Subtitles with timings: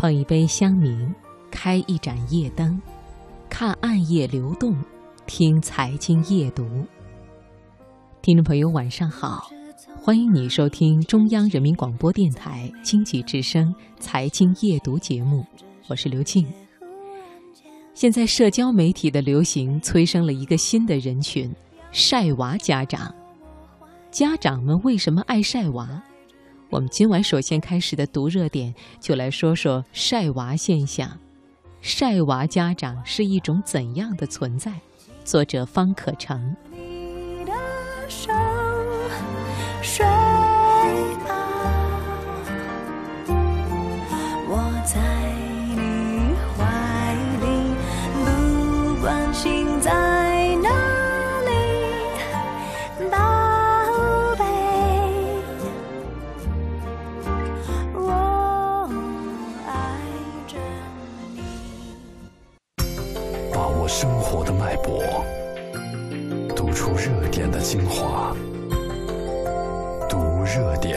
[0.00, 1.14] 捧一杯香茗，
[1.50, 2.80] 开一盏夜灯，
[3.50, 4.74] 看暗夜流动，
[5.26, 6.66] 听财经夜读。
[8.22, 9.50] 听众朋友，晚上好，
[10.00, 15.44] 欢迎你收听中央人民广播电台经济之声财经夜读节目，
[15.86, 16.46] 我是刘静。
[17.92, 21.54] 现在社交媒体的流行催生了一个新的人群——
[21.92, 23.14] 晒娃家长。
[24.10, 26.02] 家长们为什么爱晒娃？
[26.70, 31.18] 我们今晚首先开始的读热点，就来说说晒娃现象。
[31.80, 34.72] 晒娃家长是一种怎样的存在？
[35.24, 36.56] 作者方可成。
[63.92, 65.02] 生活的脉搏，
[66.54, 68.32] 读出热点的精华，
[70.08, 70.96] 读热点。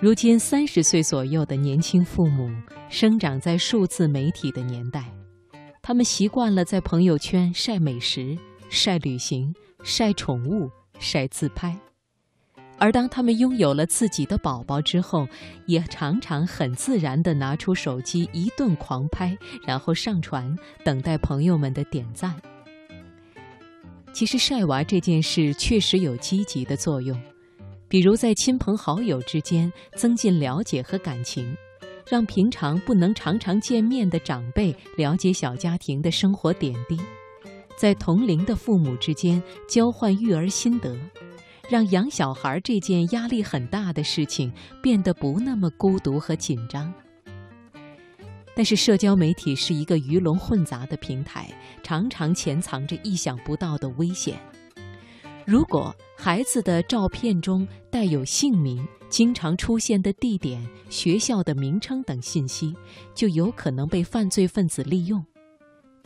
[0.00, 2.48] 如今三十岁左右的年轻父母，
[2.88, 5.04] 生长在数字媒体的年代，
[5.82, 8.38] 他们习惯了在朋友圈晒美食、
[8.70, 9.52] 晒旅行、
[9.82, 10.70] 晒宠物。
[10.98, 11.76] 晒自拍，
[12.78, 15.26] 而当他们拥有了自己的宝宝之后，
[15.66, 22.34] 也常常很自然地拿出手机一顿狂拍，然后上传，等待朋友们的点赞。
[24.12, 27.20] 其实晒娃这件事确实有积极的作用，
[27.88, 31.56] 比如在亲朋好友之间增进了解和感情，
[32.10, 36.98] 让平常不能常常见面的长辈了解小家庭的生活点滴。
[37.78, 40.98] 在同龄的父母之间交换育儿心得，
[41.70, 46.92] 让养小孩这件压力很大的事情变得不那么孤独和紧张。
[48.56, 51.48] 但是，社交媒体是一个鱼龙混杂的平台，
[51.80, 54.36] 常常潜藏着意想不到的危险。
[55.46, 60.60] 如果孩子的照片中带有姓名、经常出现的地点、
[60.90, 62.74] 学校的名称等信息，
[63.14, 65.24] 就有可能被犯罪分子利用。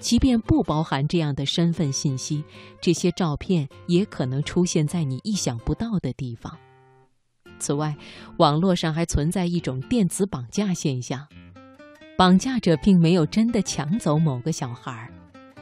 [0.02, 2.44] 即便不包含这样的身份信息，
[2.80, 6.58] 这些照片也可能出现在你意想不到的地方。
[7.60, 7.96] 此外，
[8.38, 11.24] 网络上还存在一种电子绑架现象，
[12.18, 15.08] 绑架者并没有真的抢走某个小孩，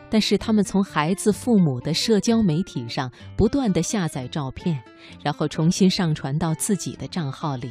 [0.09, 4.83] 但是他们从孩子父母的社交媒体上不断的下载照片，
[5.23, 7.71] 然后重新上传到自己的账号里，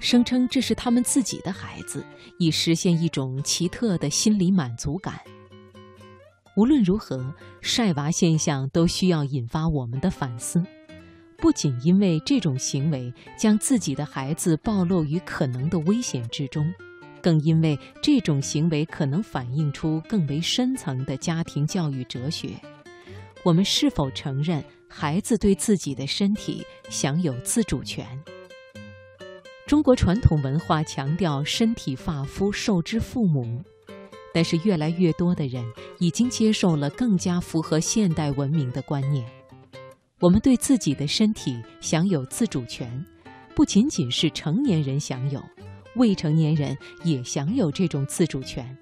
[0.00, 2.02] 声称这是他们自己的孩子，
[2.38, 5.20] 以实现一种奇特的心理满足感。
[6.56, 10.64] 无论如何，晒娃现象都需要引发我们的反思。
[11.36, 16.72] 不仅因为这种行为将自己的孩子暴露于可能的危险之中，
[17.20, 22.58] 更因为这种行为可能反映出更为深层的家庭教育哲学：
[23.44, 28.06] 我们是否承认孩子对自己的身体享有自主权？
[29.66, 33.62] 中国传统文化强调“身体发肤受之父母”。
[34.36, 35.64] 但是，越来越多的人
[35.98, 39.26] 已经接受了更加符合现代文明的观念。
[40.20, 43.02] 我们对自己的身体享有自主权，
[43.54, 45.42] 不仅仅是成年人享有，
[45.94, 48.76] 未成年人也享有这种自主权。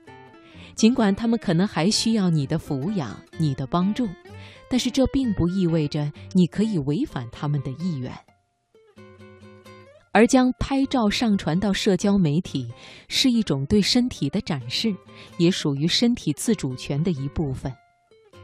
[0.74, 4.08] 尽管他们可能还需要你的抚养、你的帮助，
[4.68, 8.12] 但是这并不意味着你可以违反他们的意愿。
[10.14, 12.72] 而将拍照上传到社交媒体，
[13.08, 14.94] 是一种对身体的展示，
[15.38, 17.70] 也属于身体自主权的一部分。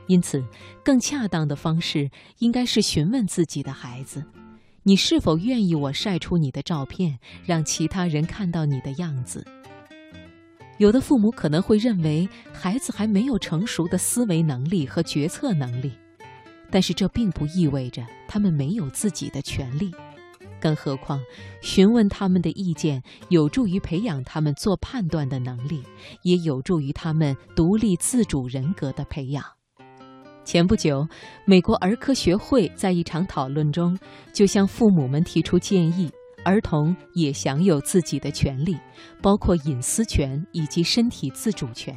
[0.09, 0.45] 因此，
[0.85, 4.25] 更恰当的方式应该是询问自己的孩子
[4.83, 7.17] ：“你是否愿意我晒出你的照片，
[7.47, 9.47] 让其他人看到你的样子？”
[10.79, 15.93] 有的父母可能会认为孩子还没有成熟的思维能力和决策能力，
[16.69, 19.93] 但是这并不意味着他们没有自己的权利。
[20.61, 21.21] 更何况，
[21.61, 25.83] 询问他们的意见有助于培养他们做判断的能力，
[26.23, 29.45] 也有助于他们独立自主人格的培养。
[30.45, 31.07] 前不久，
[31.45, 33.99] 美国儿科学会在一场讨论中
[34.33, 36.11] 就向父母们提出建议：
[36.45, 38.77] 儿童也享有自己的权利，
[39.23, 41.97] 包括隐私权以及身体自主权。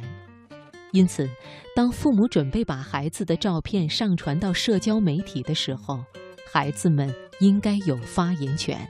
[0.92, 1.28] 因此，
[1.74, 6.04] 当父母准备把孩子的照片上传到社交媒体的时候，
[6.52, 8.88] 孩子们应该有发言权，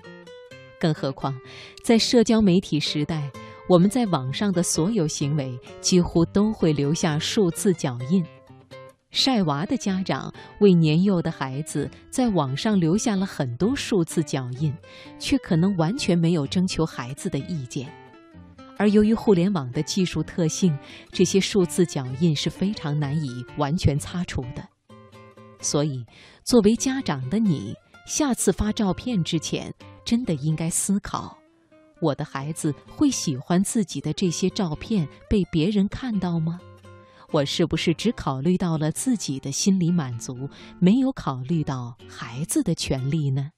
[0.79, 1.39] 更何况，
[1.83, 3.31] 在社交媒体时代，
[3.69, 8.25] 我们在网上的所有行为几乎都会留下数字脚印。
[9.11, 14.75] 晒娃的家长为年幼的孩子在网上留下了很多数字脚印，
[15.21, 17.89] 却可能完全没有征求孩子的意见。
[18.77, 20.77] 而由于互联网的技术特性，
[21.13, 24.69] 这些数字脚印是非常难以完全擦除的。
[25.61, 26.05] 所以，
[26.43, 27.73] 作为家长的你，
[28.07, 29.73] 下次发照片之前，
[30.05, 31.39] 真的应该思考：
[32.01, 36.61] 我的孩子会喜欢自己的这些照片被别人看到吗？
[37.31, 40.49] 我是不是只考虑到了自己的心理满足，
[40.79, 43.51] 没有考虑到孩子的权利呢？